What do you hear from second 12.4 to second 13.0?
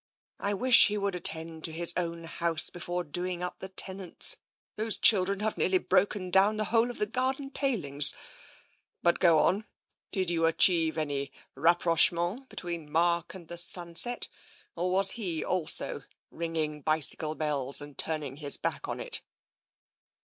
between